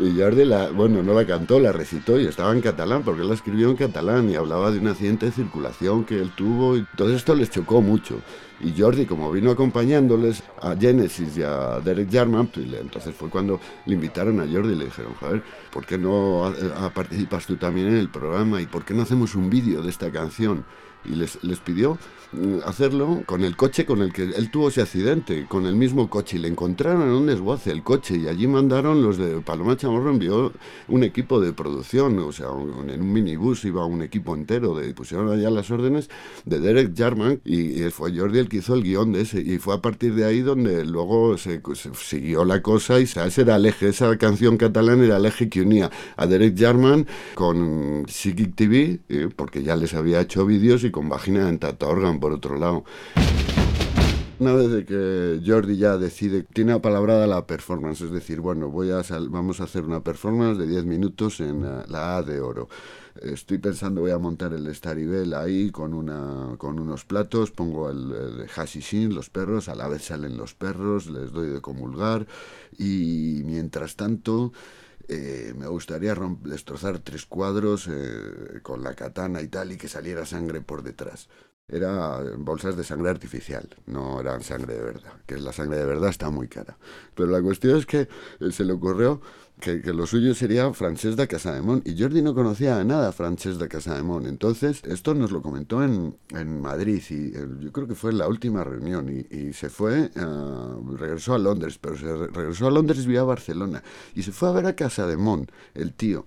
[0.00, 0.42] Y Jordi,
[0.74, 4.28] bueno, no la cantó, la recitó y estaba en catalán, porque la escribió en catalán
[4.28, 7.80] y hablaba de un accidente de circulación que él tuvo y todo esto les chocó
[7.80, 8.20] mucho.
[8.60, 13.60] Y Jordi, como vino acompañándoles a Genesis y a Derek Jarman, pues, entonces fue cuando
[13.86, 15.42] le invitaron a Jordi y le dijeron, joder,
[15.72, 18.60] ¿por qué no eh, participas tú también en el programa?
[18.62, 20.64] ¿Y por qué no hacemos un vídeo de esta canción?
[21.04, 21.98] Y les, les pidió
[22.32, 26.08] mm, hacerlo con el coche con el que él tuvo ese accidente, con el mismo
[26.08, 26.36] coche.
[26.36, 30.10] Y le encontraron en un desguace el coche y allí mandaron los de Paloma Chamorro
[30.10, 30.52] envió
[30.88, 35.30] un equipo de producción, o sea, en un minibús iba un equipo entero, de, pusieron
[35.30, 36.08] allá las órdenes
[36.44, 39.40] de Derek Jarman y, fue Jordi el que hizo el guion de ese.
[39.40, 41.60] Y fue a partir de ahí donde luego se,
[41.94, 45.62] siguió la cosa y ese era el eje, esa canción catalana era el eje que
[45.62, 50.90] unía a Derek Jarman con Psychic TV, eh, porque ya les había hecho vídeos, y
[50.94, 52.84] con Vagina en Tata Organ por otro lado.
[54.38, 59.02] Una vez que Jordi ya decide, tiene apalabrada la performance, es decir, bueno, voy a
[59.02, 62.68] sal- vamos a hacer una performance de 10 minutos en eh, la A de oro.
[63.20, 68.12] Estoy pensando, voy a montar el Staribel ahí con, una, con unos platos, pongo el,
[68.12, 72.26] el hashishin, los perros, a la vez salen los perros, les doy de comulgar
[72.78, 74.52] y mientras tanto...
[75.08, 80.26] eh, me gustaría destrozar tres cuadros eh, con la katana y tal y que saliera
[80.26, 81.28] sangre por detrás.
[81.66, 86.10] Era bolsas de sangre artificial, no eran sangre de verdad, que la sangre de verdad
[86.10, 86.76] está muy cara.
[87.14, 88.08] Pero la cuestión es que
[88.40, 89.22] eh, se le ocurrió
[89.60, 93.58] que, que lo suyo sería Francesc de Casademont y Jordi no conocía nada a Francesc
[93.60, 94.26] de Casademont.
[94.26, 98.18] Entonces, esto nos lo comentó en, en Madrid y eh, yo creo que fue en
[98.18, 102.66] la última reunión y, y se fue, ah, regresó a Londres, pero se re- regresó
[102.66, 103.82] a Londres vía Barcelona
[104.14, 106.26] y se fue a ver a Casademont, el tío.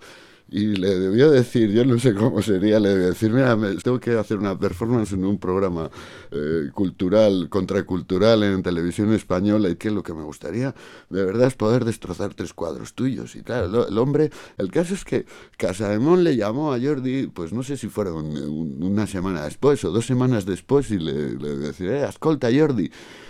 [0.50, 4.00] Y le debió decir, yo no sé cómo sería, le debió decir, mira, me- tengo
[4.00, 5.90] que hacer una performance en un programa
[6.32, 10.74] eh, cultural, contracultural en televisión española y que lo que me gustaría
[11.10, 13.36] de verdad es poder destrozar tres cuadros tuyos.
[13.36, 15.26] Y claro, lo- el hombre, el caso es que
[15.58, 19.92] Casademont le llamó a Jordi, pues no sé si fueron un- una semana después o
[19.92, 22.90] dos semanas después y le, le decía, eh, ascolta Jordi.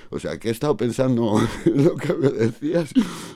[0.09, 2.91] O sea, que he estado pensando en lo que me decías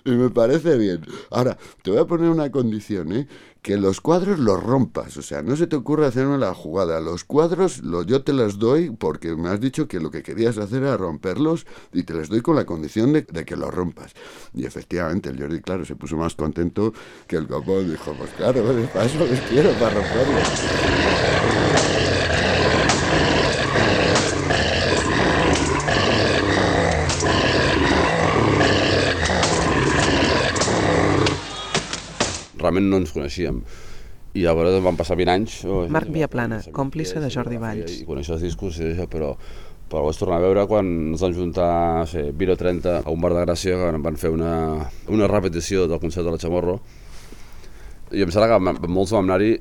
[0.06, 1.06] y me parece bien.
[1.30, 3.28] Ahora, te voy a poner una condición, ¿eh?
[3.62, 5.18] Que los cuadros los rompas.
[5.18, 7.00] O sea, no se te ocurra hacerme la jugada.
[7.00, 10.58] Los cuadros lo, yo te los doy porque me has dicho que lo que querías
[10.58, 14.14] hacer era romperlos y te los doy con la condición de, de que los rompas.
[14.54, 16.94] Y efectivamente, el Jordi, claro, se puso más contento
[17.28, 17.90] que el copón.
[17.90, 18.64] Dijo, pues claro,
[18.94, 21.81] para eso les quiero, para romperlos.
[32.62, 33.64] Realment no ens coneixíem.
[34.32, 35.58] I llavors van passar 20 anys...
[35.68, 38.00] Oh, Marc Viaplana, còmplice de Jordi Valls.
[38.00, 39.34] I conèixer els discos, i això, però,
[39.92, 43.12] però vaig tornar a veure quan ens van juntar no sé, 20 o 30 a
[43.12, 44.54] un bar de Gràcia que van fer una,
[45.12, 46.80] una repetició del concert de la Chamorro
[48.12, 49.54] i em sembla que molts vam anar-hi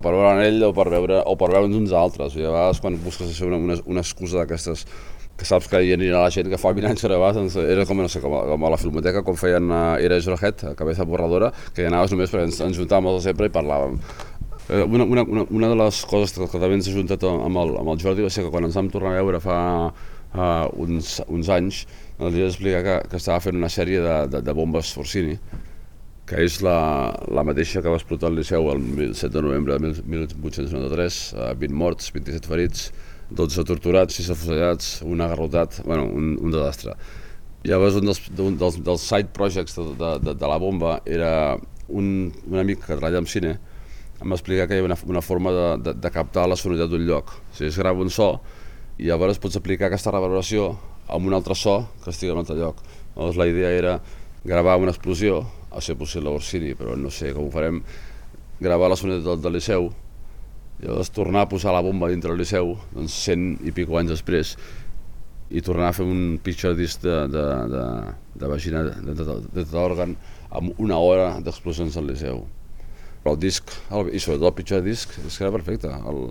[0.00, 2.36] per veure ell o per veure o per veure'ns uns altres.
[2.38, 4.86] I a vegades quan busques això, una, una, una excusa d'aquestes
[5.40, 7.56] que saps que hi anirà la gent que fa 20 anys que no vas, doncs
[7.62, 10.66] era com, no sé, com, a, com a la filmoteca, com feien uh, Era Jorget,
[10.68, 13.96] a Cabeza Borradora, que hi anaves només perquè ens, ens juntàvem els sempre i parlàvem.
[14.68, 17.62] Eh, una, una, una, una de les coses que, que també ens ha juntat amb
[17.62, 19.56] el, amb el Jordi va ser que quan ens vam tornar a veure fa
[19.88, 21.82] uh, uns, uns anys,
[22.20, 25.38] els vaig explicar que, que estava fent una sèrie de, de, de bombes Forcini,
[26.28, 26.76] que és la,
[27.32, 28.84] la mateixa que va explotar al Liceu el
[29.16, 32.90] 7 de novembre de 1893, uh, 20 morts, 27 ferits,
[33.30, 36.96] 12 torturats, 6 afusellats, un agarrotat, bueno, un, un desastre.
[37.64, 41.32] Llavors, un dels, un dels, dels side projects de, de, de, de la bomba era
[41.88, 43.58] un, un amic que treballa en cine,
[44.20, 46.90] em va explicar que hi havia una, una forma de, de, de captar la sonoritat
[46.92, 47.32] d'un lloc.
[47.32, 48.34] O sigui, es grava un so
[49.00, 50.74] i llavors pots aplicar aquesta reverberació
[51.10, 52.82] amb un altre so que estigui en un altre lloc.
[53.14, 53.96] Llavors la idea era
[54.44, 57.80] gravar una explosió, a ser possible Orsini, però no sé com ho farem,
[58.60, 59.90] gravar la sonoritat del, del Liceu
[60.80, 64.14] i llavors tornar a posar la bomba dintre el Liceu, doncs cent i pico anys
[64.14, 64.54] després,
[65.50, 67.84] i tornar a fer un picture disc de, de, de,
[68.40, 70.14] de vagina de, de, de, tot òrgan
[70.56, 72.44] amb una hora d'explosions al Liceu.
[73.20, 76.30] Però el disc, el, i sobretot el picture disc, és que era perfecte, el,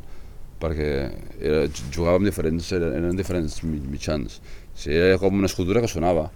[0.64, 0.90] perquè
[1.38, 4.40] era, jugàvem diferents, eren, eren diferents mitjans.
[4.74, 6.30] O sigui, era com una escultura que sonava.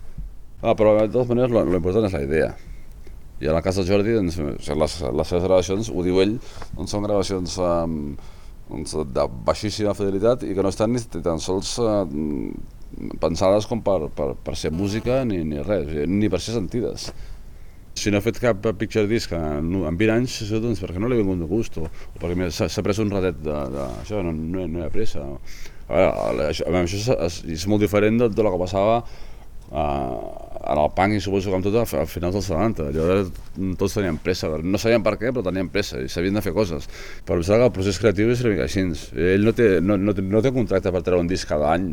[0.62, 2.54] Ah, però de totes maneres l'important és la idea.
[3.44, 6.38] I a la casa Jordi, doncs, les, les seves gravacions, ho diu ell,
[6.78, 7.98] doncs són gravacions um,
[8.70, 12.06] doncs, de baixíssima fidelitat i que no estan ni tan sols uh,
[13.20, 17.10] pensades com per, per, per ser música ni, ni res, ni per ser sentides.
[18.00, 21.12] Si no he fet cap picture disc en, en 20 anys, això, doncs perquè no
[21.12, 24.32] l'he vingut de gust o, o perquè s'ha pres un ratet de, de, això, no,
[24.34, 25.28] no, no hi ha pressa.
[25.90, 30.33] A veure, això, això és, és molt diferent de, de lo que passava uh,
[30.98, 32.90] punk i suposo amb tot a finals dels 70.
[32.96, 33.32] Llavors
[33.80, 36.88] tots tenien pressa, no sabien per què, però tenien pressa i sabien de fer coses.
[37.28, 38.86] Però em sembla que el procés creatiu és una mica així.
[39.34, 41.92] Ell no té, no, no, no té contracte per treure un disc cada any,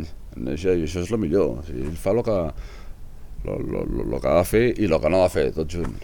[0.54, 1.60] això, això és el millor.
[1.60, 2.38] O sigui, ell fa el que,
[3.44, 3.84] lo, lo,
[4.14, 5.96] lo que ha de fer i el que no ha de fer, tot junt.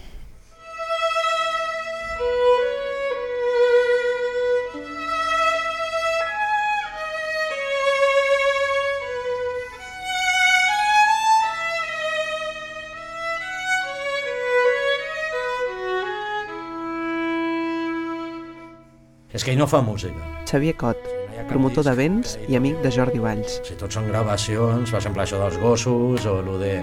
[19.47, 20.19] Que ell no fa música.
[20.43, 21.05] Xavier Cot,
[21.47, 23.61] promotor d'events i amic de Jordi Valls.
[23.63, 26.73] Si tot són gravacions, per exemple, això dels gossos o lo de,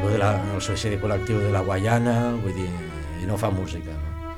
[0.00, 2.66] lo de la, el suïcidi col·lectiu de la Guaiana, vull dir,
[3.22, 3.94] i no fa música.
[3.94, 4.34] No?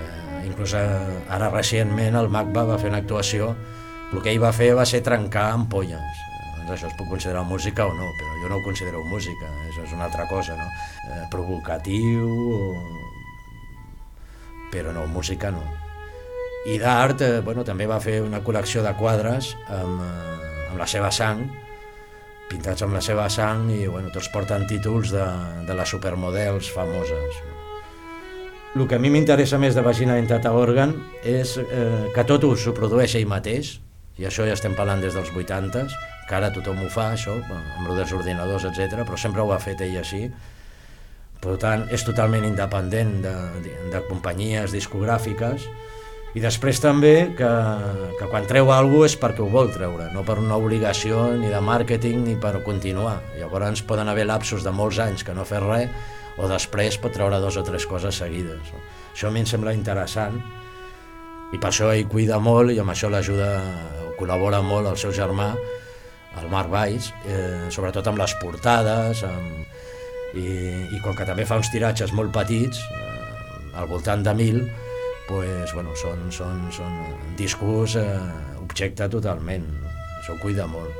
[0.00, 3.52] Eh, inclús eh, ara recentment el MACBA va fer una actuació,
[4.08, 6.24] el que ell va fer va ser trencar ampolles.
[6.56, 9.84] Doncs això es pot considerar música o no, però jo no ho considero música, això
[9.84, 10.72] és una altra cosa, no?
[11.12, 12.32] Eh, provocatiu,
[14.72, 15.83] però no, música no.
[16.64, 20.86] I d'art, eh, bueno, també va fer una col·lecció de quadres amb, eh, amb la
[20.88, 21.44] seva sang,
[22.48, 25.26] pintats amb la seva sang i bueno, tots porten títols de,
[25.68, 27.42] de les supermodels famoses.
[28.74, 32.54] El que a mi m'interessa més de Vagina Dentata Organ és eh, que tot ho
[32.74, 33.76] produeix ell mateix,
[34.18, 35.94] i això ja estem parlant des dels 80s,
[36.28, 39.60] que ara tothom ho fa, això, amb lo dels ordinadors, etc, però sempre ho ha
[39.62, 40.24] fet ell així.
[41.44, 43.34] Per tant, és totalment independent de,
[43.64, 45.66] de, de companyies discogràfiques,
[46.34, 47.50] i després també que,
[48.18, 51.60] que quan treu alguna és perquè ho vol treure, no per una obligació ni de
[51.62, 53.20] màrqueting ni per continuar.
[53.38, 55.94] Llavors poden haver lapsos de molts anys que no fer res
[56.34, 58.74] o després pot treure dos o tres coses seguides.
[59.14, 60.40] Això a mi em sembla interessant
[61.54, 63.48] i per això ell cuida molt i amb això l'ajuda,
[64.18, 65.52] col·labora molt el seu germà,
[66.40, 69.66] el Marc Valls, eh, sobretot amb les portades, amb,
[70.34, 70.48] i,
[70.96, 74.64] i com que també fa uns tiratges molt petits, eh, al voltant de mil,
[75.28, 76.98] pues, bueno, són, són, són
[77.38, 78.18] discos eh,
[78.60, 79.66] objecte totalment,
[80.20, 80.92] això ho cuida molt.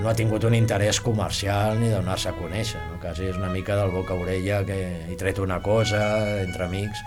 [0.00, 2.98] No ha tingut un interès comercial ni donar-se a conèixer, no?
[3.02, 4.78] quasi és una mica del boca a orella que
[5.10, 6.00] he tret una cosa
[6.40, 7.02] entre amics,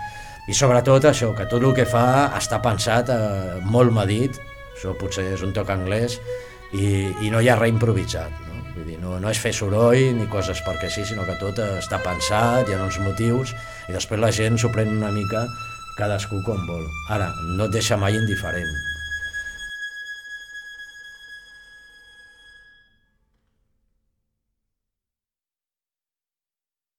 [0.48, 4.38] i sobretot això, que tot el que fa està pensat, eh, molt medit,
[4.76, 6.20] això potser és un toc anglès,
[6.72, 8.44] i, i no hi ha res improvisat.
[8.46, 8.62] No?
[8.76, 11.98] Vull dir, no, no és fer soroll ni coses perquè sí, sinó que tot està
[12.04, 13.56] pensat, hi ha uns motius,
[13.88, 15.48] i després la gent s'ho pren una mica
[15.98, 16.86] cadascú com vol.
[17.10, 18.70] Ara, no et deixa mai indiferent.